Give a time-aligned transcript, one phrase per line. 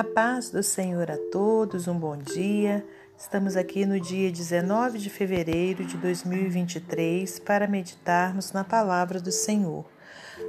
[0.00, 2.82] A paz do Senhor a todos, um bom dia.
[3.18, 9.84] Estamos aqui no dia 19 de fevereiro de 2023 para meditarmos na palavra do Senhor.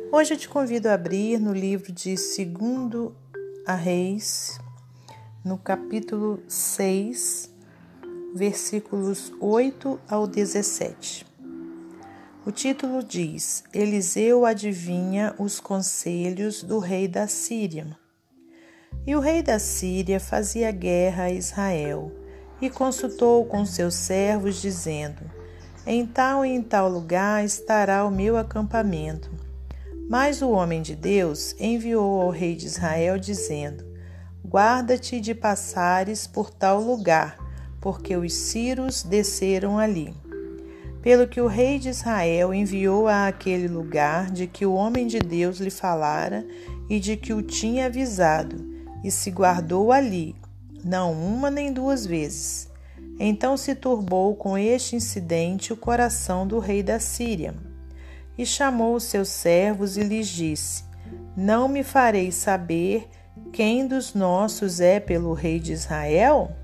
[0.10, 3.12] Hoje eu te convido a abrir no livro de 2
[3.68, 4.58] a Reis,
[5.44, 7.54] no capítulo 6,
[8.34, 11.28] versículos 8 ao 17.
[12.46, 18.00] O título diz: Eliseu adivinha os conselhos do rei da Síria.
[19.06, 22.12] E o rei da Síria fazia guerra a Israel
[22.62, 25.22] e consultou com seus servos, dizendo:
[25.88, 29.32] Em tal e em tal lugar estará o meu acampamento.
[30.08, 33.84] Mas o homem de Deus enviou ao rei de Israel, dizendo:
[34.46, 37.40] Guarda-te de passares por tal lugar,
[37.80, 40.14] porque os ciros desceram ali.
[41.02, 45.18] Pelo que o rei de Israel enviou a aquele lugar de que o homem de
[45.18, 46.46] Deus lhe falara
[46.88, 48.71] e de que o tinha avisado
[49.04, 50.36] e se guardou ali,
[50.84, 52.70] não uma nem duas vezes.
[53.20, 57.54] Então se turbou com este incidente o coração do rei da Síria.
[58.38, 60.84] E chamou os seus servos e lhes disse:
[61.36, 63.08] Não me fareis saber
[63.52, 66.56] quem dos nossos é pelo rei de Israel?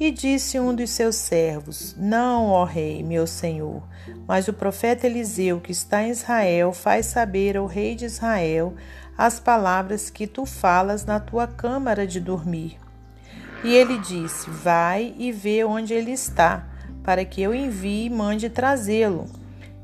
[0.00, 3.82] E disse um dos seus servos: Não, ó rei, meu senhor,
[4.26, 8.74] mas o profeta Eliseu, que está em Israel, faz saber ao rei de Israel
[9.18, 12.78] as palavras que tu falas na tua câmara de dormir.
[13.64, 16.64] E ele disse: Vai e vê onde ele está,
[17.02, 19.26] para que eu envie e mande trazê-lo.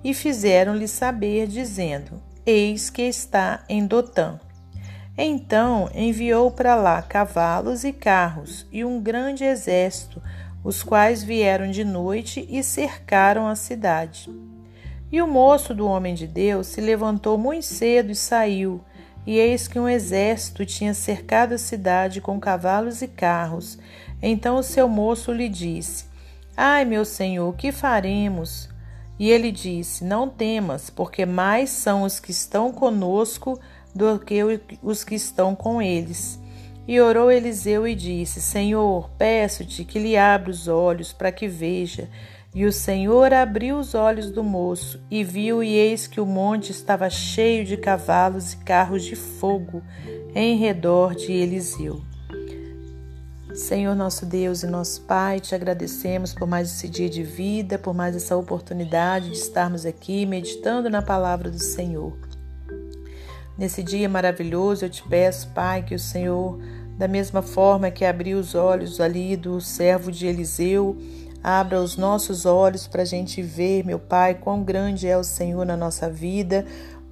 [0.04, 4.38] E fizeram-lhe saber, dizendo: Eis que está em Dotã.
[5.18, 10.22] Então enviou para lá cavalos e carros e um grande exército,
[10.62, 14.30] os quais vieram de noite e cercaram a cidade.
[15.10, 18.80] E o moço do homem de Deus se levantou muito cedo e saiu
[19.26, 23.78] e eis que um exército tinha cercado a cidade com cavalos e carros.
[24.22, 26.06] Então o seu moço lhe disse:
[26.56, 28.68] Ai, meu senhor, que faremos?
[29.18, 33.58] E ele disse: Não temas, porque mais são os que estão conosco
[33.94, 34.40] do que
[34.82, 36.38] os que estão com eles.
[36.86, 42.10] E orou Eliseu e disse: Senhor, peço-te que lhe abra os olhos para que veja.
[42.54, 46.70] E o Senhor abriu os olhos do moço e viu, e eis que o monte
[46.70, 49.82] estava cheio de cavalos e carros de fogo
[50.32, 52.00] em redor de Eliseu.
[53.52, 57.92] Senhor nosso Deus e nosso Pai, te agradecemos por mais esse dia de vida, por
[57.92, 62.16] mais essa oportunidade de estarmos aqui meditando na palavra do Senhor.
[63.58, 66.58] Nesse dia maravilhoso, eu te peço, Pai, que o Senhor,
[66.98, 70.96] da mesma forma que abriu os olhos ali do servo de Eliseu,
[71.44, 75.66] Abra os nossos olhos para a gente ver, meu Pai, quão grande é o Senhor
[75.66, 76.64] na nossa vida,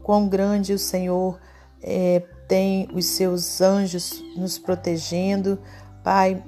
[0.03, 1.39] quão grande o Senhor
[1.83, 5.59] é, tem os seus anjos nos protegendo.
[6.03, 6.43] Pai,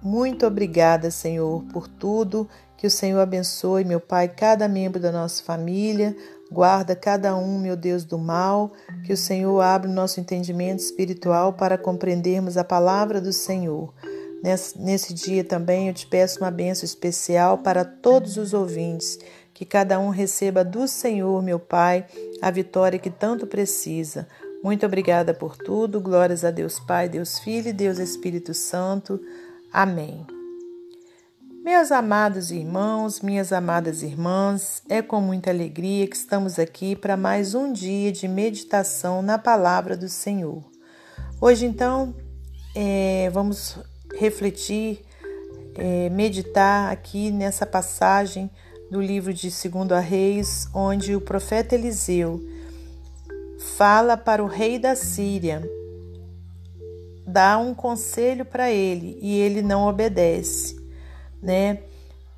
[0.00, 2.48] muito obrigada, Senhor, por tudo.
[2.76, 6.16] Que o Senhor abençoe, meu Pai, cada membro da nossa família.
[6.52, 8.70] Guarda cada um, meu Deus, do mal.
[9.04, 13.92] Que o Senhor abra o nosso entendimento espiritual para compreendermos a palavra do Senhor.
[14.42, 19.18] Nesse dia também eu te peço uma benção especial para todos os ouvintes,
[19.54, 22.06] que cada um receba do Senhor, meu Pai,
[22.40, 24.26] a vitória que tanto precisa.
[24.62, 26.00] Muito obrigada por tudo.
[26.00, 29.20] Glórias a Deus Pai, Deus Filho e Deus Espírito Santo.
[29.72, 30.26] Amém.
[31.64, 37.54] Meus amados irmãos, minhas amadas irmãs, é com muita alegria que estamos aqui para mais
[37.54, 40.64] um dia de meditação na palavra do Senhor.
[41.40, 42.16] Hoje, então,
[42.74, 43.78] é, vamos
[44.18, 45.04] refletir,
[45.74, 48.50] é, meditar aqui nessa passagem
[48.90, 52.40] do livro de Segundo a Reis, onde o profeta Eliseu
[53.76, 55.62] fala para o rei da Síria,
[57.26, 60.76] dá um conselho para ele e ele não obedece,
[61.40, 61.78] né?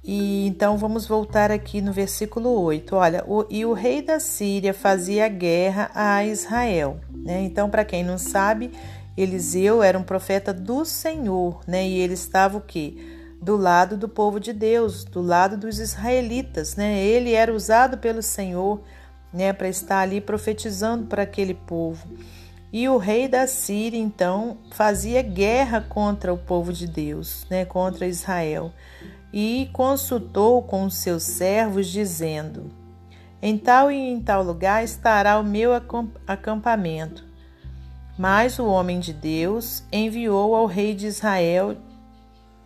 [0.06, 2.94] E então vamos voltar aqui no versículo 8.
[2.94, 7.42] Olha, o, e o rei da Síria fazia guerra a Israel, né?
[7.42, 8.70] Então, para quem não sabe,
[9.16, 11.86] Eliseu era um profeta do Senhor, né?
[11.86, 12.96] E ele estava o quê?
[13.40, 16.98] Do lado do povo de Deus, do lado dos israelitas, né?
[16.98, 18.82] Ele era usado pelo Senhor,
[19.32, 22.08] né, para estar ali profetizando para aquele povo.
[22.72, 28.06] E o rei da Síria, então, fazia guerra contra o povo de Deus, né, contra
[28.06, 28.72] Israel,
[29.32, 32.72] e consultou com os seus servos, dizendo:
[33.40, 35.70] Em tal e em tal lugar estará o meu
[36.26, 37.23] acampamento
[38.18, 41.76] mas o homem de Deus enviou ao rei de Israel,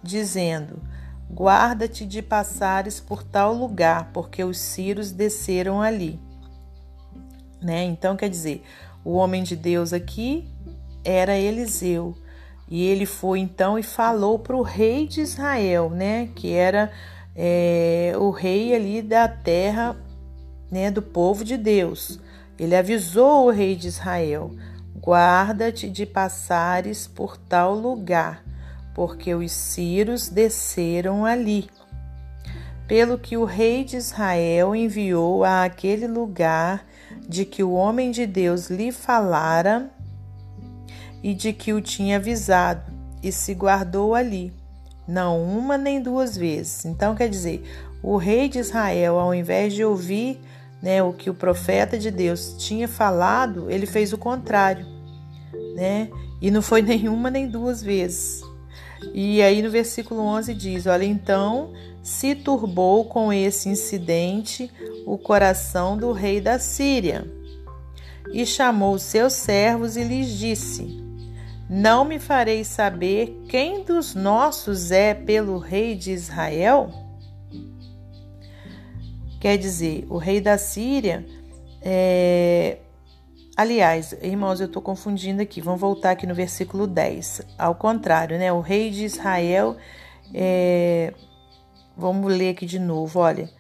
[0.02, 0.80] dizendo:
[1.30, 6.18] Guarda-te de passares por tal lugar, porque os círios desceram ali.
[7.60, 7.84] Né?
[7.84, 8.62] Então, quer dizer,
[9.04, 10.48] o homem de Deus aqui
[11.04, 12.14] era Eliseu.
[12.70, 16.92] E ele foi então e falou para o rei de Israel, né, que era
[17.34, 19.96] é, o rei ali da terra,
[20.70, 22.20] né, do povo de Deus.
[22.58, 24.50] Ele avisou o rei de Israel:
[25.00, 28.44] guarda-te de passares por tal lugar,
[28.94, 31.68] porque os sírios desceram ali.
[32.86, 36.84] Pelo que o rei de Israel enviou a aquele lugar
[37.28, 39.90] de que o homem de Deus lhe falara
[41.22, 42.92] e de que o tinha avisado,
[43.22, 44.52] e se guardou ali,
[45.06, 46.84] não uma nem duas vezes.
[46.84, 47.62] Então, quer dizer,
[48.02, 50.40] o rei de Israel, ao invés de ouvir
[50.82, 54.86] né, o que o profeta de Deus tinha falado, ele fez o contrário,
[55.74, 56.08] né?
[56.40, 58.42] E não foi nenhuma nem duas vezes.
[59.14, 61.72] E aí no versículo 11 diz: Olha, então
[62.02, 64.70] se turbou com esse incidente
[65.06, 67.26] o coração do rei da Síria
[68.32, 71.08] e chamou seus servos e lhes disse:
[71.68, 76.90] não me fareis saber quem dos nossos é pelo rei de Israel?
[79.40, 81.24] Quer dizer, o rei da Síria.
[81.82, 82.78] É...
[83.56, 85.60] Aliás, irmãos, eu estou confundindo aqui.
[85.60, 87.42] Vamos voltar aqui no versículo 10.
[87.58, 88.52] Ao contrário, né?
[88.52, 89.76] O rei de Israel.
[90.34, 91.12] É...
[91.96, 93.50] Vamos ler aqui de novo, olha.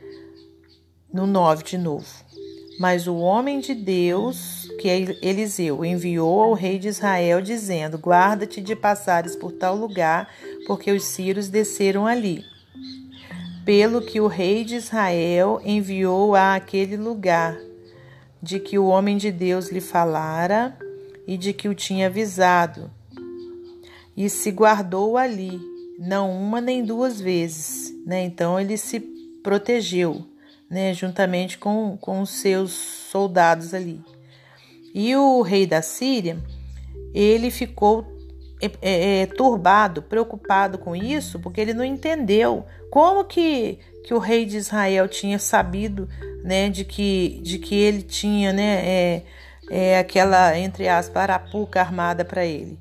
[1.12, 2.06] No 9 de novo.
[2.78, 8.60] Mas o homem de Deus, que é Eliseu, enviou ao rei de Israel, dizendo: Guarda-te
[8.60, 10.28] de passares por tal lugar,
[10.66, 12.44] porque os sírios desceram ali.
[13.68, 17.54] Pelo que o rei de Israel enviou a aquele lugar,
[18.42, 20.74] de que o homem de Deus lhe falara
[21.26, 22.90] e de que o tinha avisado.
[24.16, 25.60] E se guardou ali,
[25.98, 27.94] não uma nem duas vezes.
[28.06, 28.24] Né?
[28.24, 29.00] Então ele se
[29.42, 30.24] protegeu
[30.70, 34.00] né, juntamente com, com os seus soldados ali.
[34.94, 36.38] E o rei da Síria,
[37.12, 38.17] ele ficou
[38.60, 44.18] é, é, é, turbado, preocupado com isso, porque ele não entendeu como que, que o
[44.18, 46.08] rei de Israel tinha sabido
[46.42, 49.22] né, de, que, de que ele tinha né, é,
[49.70, 52.78] é, aquela, entre aspas, arapuca armada para ele.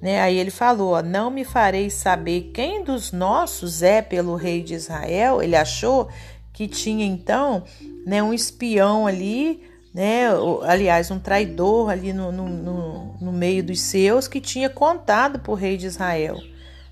[0.00, 0.20] Né?
[0.20, 4.74] Aí ele falou: ó, Não me farei saber quem dos nossos é pelo rei de
[4.74, 5.42] Israel.
[5.42, 6.08] Ele achou
[6.52, 7.64] que tinha então
[8.06, 10.26] né, um espião ali, né,
[10.62, 15.50] aliás, um traidor ali no, no, no, no meio dos seus que tinha contado para
[15.50, 16.38] o rei de Israel.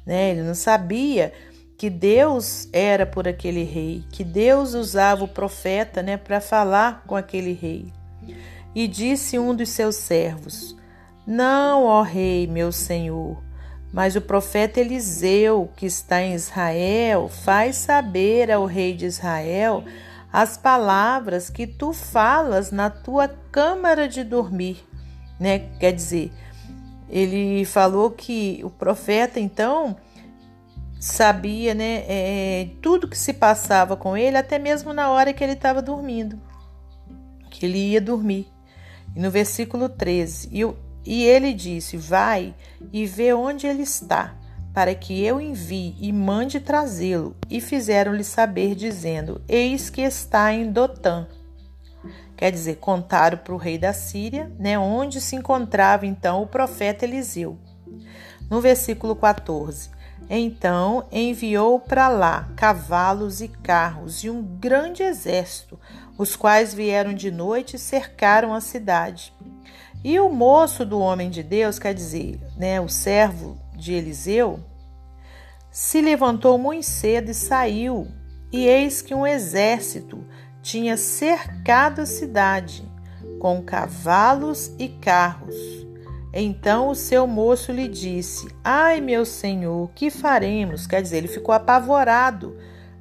[0.05, 0.31] Né?
[0.33, 1.33] Ele não sabia
[1.77, 7.15] que Deus era por aquele rei, que Deus usava o profeta né, para falar com
[7.15, 7.93] aquele rei.
[8.75, 10.77] E disse um dos seus servos:
[11.25, 13.41] Não, ó rei, meu senhor,
[13.93, 19.85] mas o profeta Eliseu, que está em Israel, faz saber ao rei de Israel
[20.40, 24.87] as palavras que tu falas na tua câmara de dormir.
[25.38, 25.70] Né?
[25.81, 26.32] Quer dizer,
[27.08, 29.96] ele falou que o profeta então
[31.00, 35.55] sabia né, é, tudo que se passava com ele, até mesmo na hora que ele
[35.55, 36.40] estava dormindo,
[37.50, 38.46] que ele ia dormir.
[39.17, 40.64] E no versículo 13, e
[41.05, 42.55] e ele disse: Vai
[42.93, 44.37] e vê onde ele está,
[44.79, 47.35] para que eu envie e mande trazê-lo.
[47.51, 51.27] E fizeram-lhe saber, dizendo: Eis que está em Dotã.
[52.37, 57.05] Quer dizer, contaram para o rei da Síria, né, onde se encontrava então o profeta
[57.05, 57.59] Eliseu.
[58.49, 59.91] No versículo 14:
[60.31, 65.76] Então enviou para lá cavalos e carros e um grande exército,
[66.17, 69.33] os quais vieram de noite e cercaram a cidade.
[70.05, 74.61] E o moço do homem de Deus, quer dizer, né, o servo de Eliseu,
[75.71, 78.09] se levantou muito cedo e saiu,
[78.53, 80.25] e eis que um exército
[80.63, 82.87] tinha cercado a cidade,
[83.39, 85.57] com cavalos e carros.
[86.33, 90.87] Então o seu moço lhe disse: Ai, meu senhor, que faremos?
[90.87, 92.57] Quer dizer, ele ficou apavorado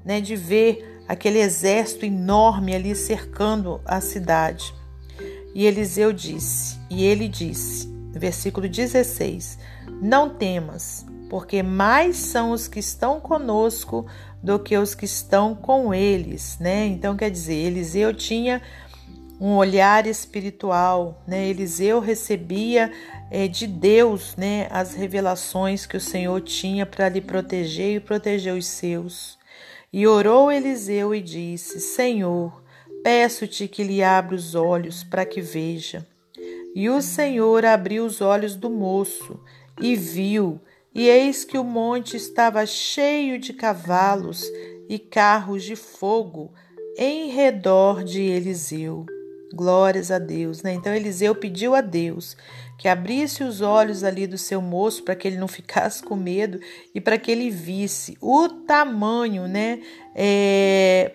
[0.06, 4.74] né, de ver aquele exército enorme ali cercando a cidade.
[5.54, 9.58] E Eliseu disse, e ele disse, versículo 16:
[10.02, 14.06] Não temas, porque mais são os que estão conosco
[14.42, 16.86] do que os que estão com eles, né?
[16.86, 18.62] Então quer dizer, Eliseu tinha
[19.40, 21.48] um olhar espiritual, né?
[21.48, 22.92] Eliseu recebia
[23.30, 28.54] é, de Deus, né, as revelações que o Senhor tinha para lhe proteger e proteger
[28.54, 29.38] os seus.
[29.92, 32.64] E orou Eliseu e disse: Senhor,
[33.04, 36.06] Peço-te que lhe abra os olhos para que veja.
[36.76, 39.40] E o Senhor abriu os olhos do moço
[39.82, 40.60] e viu,
[40.98, 44.44] e eis que o monte estava cheio de cavalos
[44.90, 46.52] e carros de fogo
[46.98, 49.06] em redor de Eliseu.
[49.54, 50.74] Glórias a Deus, né?
[50.74, 52.36] Então Eliseu pediu a Deus
[52.80, 56.60] que abrisse os olhos ali do seu moço para que ele não ficasse com medo
[56.96, 59.80] e para que ele visse o tamanho, né,
[60.16, 61.12] é,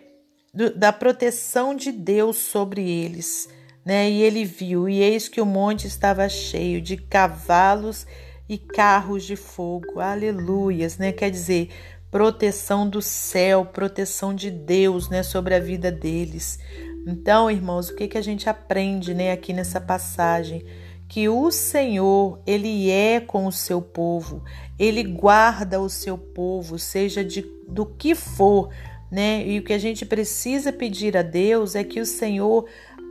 [0.55, 3.49] do, da proteção de Deus sobre eles,
[3.85, 4.09] né?
[4.09, 9.37] E ele viu e eis que o monte estava cheio de cavalos e carros de
[9.37, 10.01] fogo.
[10.01, 11.13] Aleluias, né?
[11.13, 11.71] Quer dizer,
[12.13, 16.59] proteção do céu, proteção de Deus, né, sobre a vida deles.
[17.07, 20.63] Então, irmãos, o que que a gente aprende, né, aqui nessa passagem?
[21.09, 24.45] Que o Senhor, ele é com o seu povo,
[24.79, 28.69] ele guarda o seu povo, seja de do que for,
[29.11, 29.47] né?
[29.47, 32.67] E o que a gente precisa pedir a Deus é que o Senhor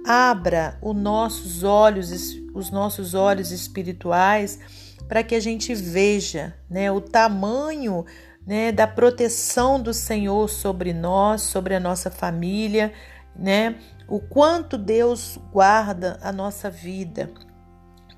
[0.06, 2.12] abra os nossos olhos,
[2.54, 4.60] os nossos olhos espirituais,
[5.12, 8.06] para que a gente veja, né, o tamanho
[8.48, 12.94] né, da proteção do Senhor sobre nós, sobre a nossa família,
[13.36, 13.76] né?
[14.08, 17.30] O quanto Deus guarda a nossa vida,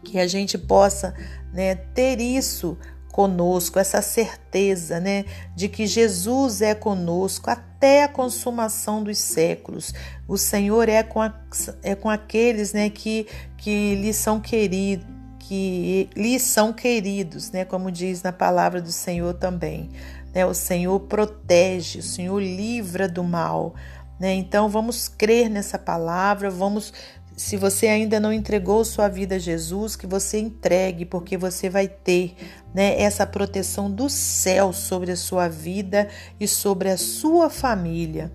[0.03, 1.15] que a gente possa,
[1.51, 2.77] né, ter isso
[3.11, 9.95] conosco, essa certeza, né, de que Jesus é conosco até a consumação dos séculos.
[10.27, 11.33] O Senhor é com, a,
[11.81, 13.25] é com aqueles, né, que
[13.63, 15.07] que lhe são queridos,
[15.47, 19.89] que lhe são queridos, né, como diz na palavra do Senhor também.
[20.33, 23.75] Né, o Senhor protege, o Senhor livra do mal.
[24.19, 24.33] Né?
[24.35, 26.93] Então vamos crer nessa palavra, vamos
[27.35, 31.87] se você ainda não entregou sua vida a Jesus, que você entregue, porque você vai
[31.87, 32.35] ter
[32.73, 36.07] né, essa proteção do céu sobre a sua vida
[36.39, 38.31] e sobre a sua família.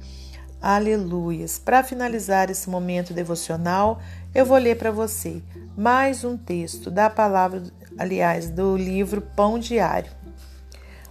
[0.61, 1.57] Aleluias.
[1.57, 4.01] Para finalizar esse momento devocional,
[4.39, 5.43] eu vou ler para você
[5.77, 7.61] mais um texto da palavra,
[7.99, 10.13] aliás, do livro Pão Diário.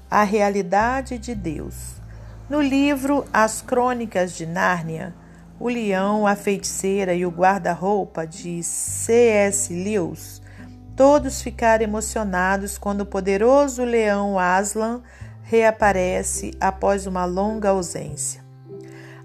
[0.09, 1.95] A realidade de Deus.
[2.49, 5.13] No livro As Crônicas de Nárnia,
[5.59, 9.73] O Leão, a Feiticeira e o Guarda-Roupa de C.S.
[9.73, 10.41] Lewis,
[10.95, 15.01] todos ficaram emocionados quando o poderoso leão Aslan
[15.43, 18.46] reaparece após uma longa ausência.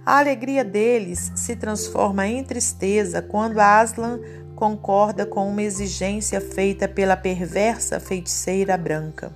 [0.05, 4.19] A alegria deles se transforma em tristeza quando Aslan
[4.57, 9.33] concorda com uma exigência feita pela perversa feiticeira branca.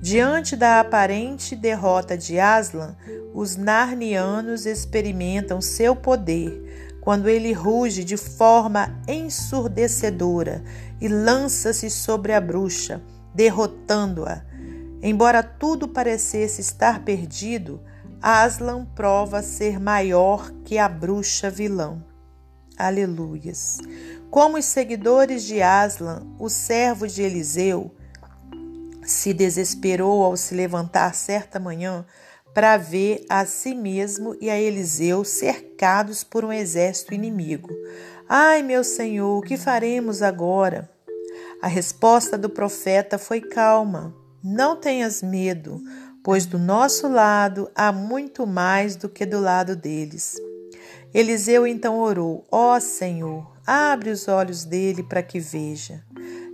[0.00, 2.96] Diante da aparente derrota de Aslan,
[3.32, 10.62] os Narnianos experimentam seu poder quando ele ruge de forma ensurdecedora
[11.00, 13.00] e lança-se sobre a bruxa,
[13.32, 14.42] derrotando-a.
[15.00, 17.80] Embora tudo parecesse estar perdido,
[18.20, 22.02] Aslan prova ser maior que a bruxa vilã.
[22.76, 23.78] Aleluias.
[24.28, 27.94] Como os seguidores de Aslan, o servo de Eliseu,
[29.04, 32.04] se desesperou ao se levantar certa manhã
[32.52, 37.70] para ver a si mesmo e a Eliseu cercados por um exército inimigo.
[38.28, 40.90] Ai, meu senhor, o que faremos agora?
[41.62, 44.14] A resposta do profeta foi calma.
[44.42, 45.80] Não tenhas medo,
[46.28, 50.36] pois do nosso lado há muito mais do que do lado deles.
[51.14, 56.04] Eliseu então orou: Ó oh, Senhor, abre os olhos dele para que veja.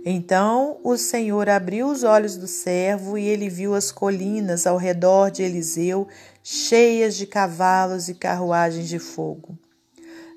[0.05, 5.29] Então o Senhor abriu os olhos do servo e ele viu as colinas ao redor
[5.29, 6.07] de Eliseu
[6.41, 9.59] cheias de cavalos e carruagens de fogo.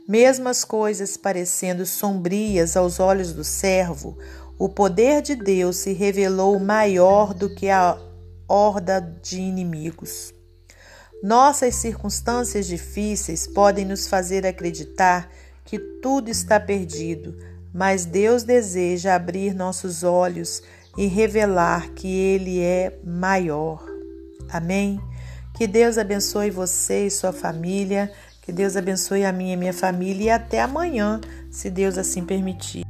[0.09, 4.19] Mesmo as coisas parecendo sombrias aos olhos do servo,
[4.59, 7.97] o poder de Deus se revelou maior do que a
[8.49, 10.33] horda de inimigos.
[11.23, 15.31] Nossas circunstâncias difíceis podem nos fazer acreditar
[15.65, 17.37] que tudo está perdido,
[17.75, 20.63] mas Deus deseja abrir nossos olhos
[20.97, 23.85] e revelar que Ele é maior.
[24.49, 25.01] Amém?
[25.55, 30.25] Que Deus abençoe você e sua família, que Deus abençoe a minha e minha família
[30.25, 32.88] e até amanhã, se Deus assim permitir.